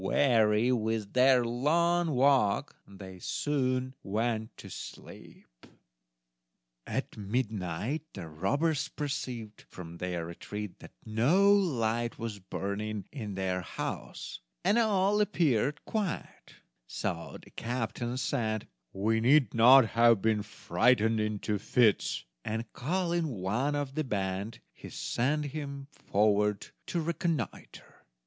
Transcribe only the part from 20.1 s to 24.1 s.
been frightened into fits"; and, calling one of the